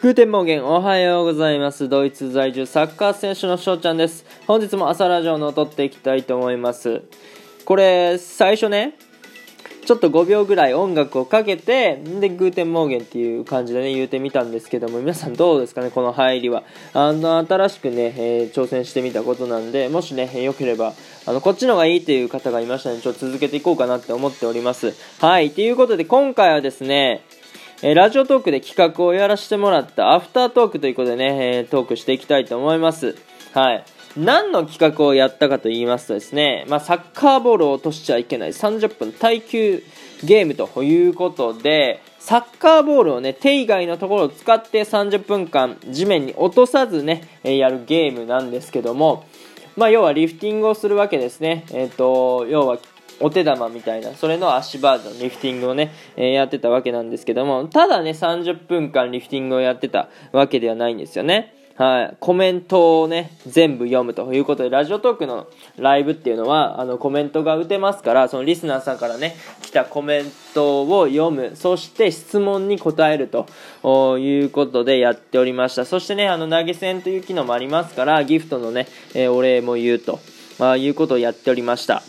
[0.00, 1.86] Guten Morgen おはようございます。
[1.90, 4.24] ドイツ在住サッカー選手の翔ちゃんです。
[4.46, 7.02] 本日も朝ラジオの撮っていきたいと思います。
[7.66, 8.94] これ、最初ね、
[9.84, 16.62] ちょっと5秒ぐらい音楽をかけて、で、 Guten Morgen っていう感じでね、言うてみたんですけども、皆さんどうですかね、この入りは。
[16.94, 20.94] あの、新しくね、えー挑戦してみたことなんで、もしね、良ければ、
[21.26, 24.94] あの、こっちの方がいいっていう方がいましたので、ちょっと続けていこうかなって思っております。
[25.18, 27.22] はい、ということで、今回はですね、
[27.82, 33.16] えラジオトークで企画をやらせてもらったアフタートークということでね、えトークしていきたいと思います。
[33.54, 33.84] はい。
[34.18, 39.82] 何の企画をやったかと言いますとですね、まあ、サッカーボールを落としちゃいけない30分耐久
[40.24, 49.24] ゲームということで、サッカーボールをね、手以外のところを使って30分間地面に落とさずね、えやるゲームなんですけども、
[49.76, 51.64] まあ、要はリフティングをするわけですね。
[51.72, 52.78] えっ、と、要は
[53.20, 61.54] お手玉みたいな、それの足バージョン、リフティングをね、えーやってたわけなんですけども、ただね、30分間リフティングをやってたわけではないんですよね。
[61.80, 62.16] はい。
[62.20, 65.46] コメントをね、全部読むということで、ラジオトークの
[65.78, 73.28] ライブっていうのは、あの、コメントが打てますから、そのリスナーさんからね、来たコメントを読む、そして質問に答える
[73.82, 75.86] ということでやっておりました。
[75.86, 80.18] そしてね、あの、投げ銭という機能もありますから、ギフトのね、えーお礼も言うと、
[80.58, 82.02] まあ、いうことをやっておりました。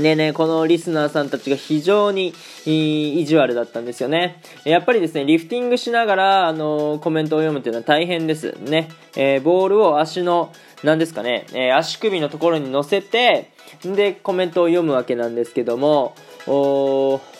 [0.00, 4.40] ねえねえこのリスナーさんたちが非常に意地悪だったんですよね。
[4.64, 8.56] やっぱりですね、リフティングしながら、あのコメントを読むというのは大変です。
[8.60, 8.88] ね。
[9.16, 13.50] えーボールを足の、何ですかね、えー足首のところに乗せて、
[13.84, 16.14] で、コメントを読むわけなんですけども、
[16.46, 17.33] おー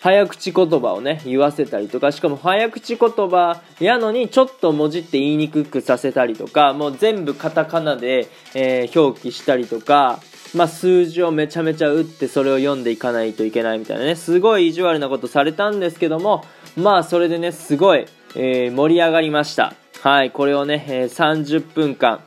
[0.00, 10.20] 早口言葉をね、言わせたりとか、しかも早口言葉やのにちょっと文字って言いにくくさせたりとか、もう全部カタカナで、えー表記したりとか、
[10.54, 16.44] まあ、数字をめちゃめちゃ打ってそれを読んでいかないといけないみたいなね、すごい意地悪なことされたんですけども、
[16.76, 19.74] まあ、それでね、すごい、えー盛り上がりました。
[20.00, 22.20] はい、これをね、えー30分間、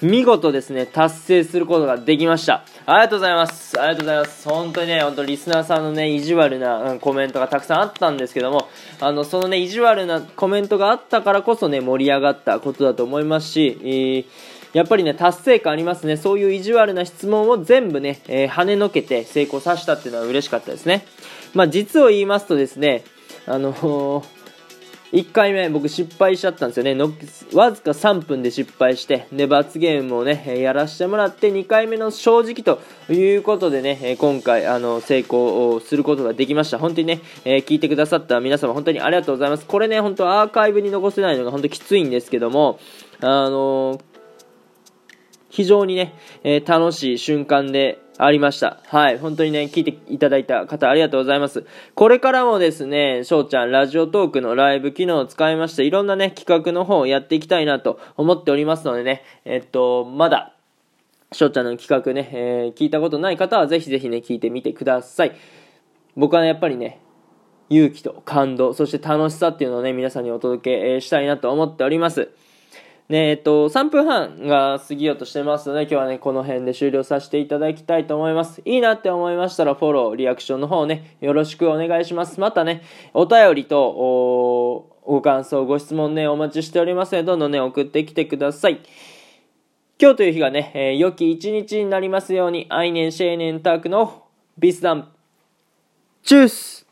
[0.00, 2.64] 見事ですね、達成することができました。
[2.86, 3.80] ありがとうございます。
[3.80, 4.48] ありがとうございます。
[4.48, 8.68] 本当にね、本当リスナーさんのね、意地悪な、コメントがたくさんあったんですけども、
[9.00, 14.24] あの、そのね、意地悪なコメントがあったからこそね、盛り上がったことだと思いますし、えー
[14.74, 16.18] やっぱりね、達成感ありますね。
[16.18, 21.06] そういう意地悪な質問を全部ね、えー跳ねのけて成功させたっていうのは嬉しかったですね。
[21.54, 23.02] まあ、実を言いますとですね、
[23.46, 24.22] あの
[25.12, 26.94] 1回目僕失敗しちゃったんですよね。
[26.94, 27.10] の
[27.54, 32.80] わずか3分で失敗してで罰ゲームをねやらせてもらって2回目の正直と
[33.12, 36.78] いうことでね今回あの成功をすることができました。
[36.78, 39.66] 本当にね、えー聞いてくださった皆様本当にありがとうございます。
[39.66, 42.78] これね本当アーカイブに残せないのが本当きついんですけども
[43.20, 44.07] あのー
[45.50, 46.14] 非常にね、
[46.44, 48.80] えー楽しい瞬間でありました。
[48.86, 49.18] はい。
[49.18, 51.64] 本当にね、聞いていただいた方ありがとうございます。
[51.94, 60.54] これからもですね、翔ちゃん、ラジオトークのライブ機能を使いまして、いろんなね、企画の方をやっていきたいなと思っておりますのでね、えっと、まだ、
[61.30, 65.32] 翔ちゃんの企画ね、えー聞いたことない方はぜひぜひね、聞いてみてください。
[66.16, 67.00] 僕はね、やっぱりね、
[67.70, 72.30] 勇気と感動、そして楽しさっていうのをね、皆さんにお届けしたいなと思っております。
[73.08, 78.60] ねえっと、3分半が過ぎようとしてますので、今日はね、この辺で終了させていただきたいと思います。
[78.66, 82.38] いいなって思いましたら、フォロー、リアクションの方ね、よろしくお願いします。
[82.38, 82.82] またね、
[83.14, 88.80] お便りと、おご感想、ご質問ね、お待ちしておりますので、どんどんね、送ってきてください。
[89.98, 94.24] 今日という日がね、えー良き一日になりますように、アイネンシェーネンタークの
[94.58, 95.08] ビスダン。
[96.22, 96.87] チュース